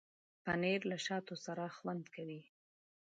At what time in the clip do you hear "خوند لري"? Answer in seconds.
1.75-2.41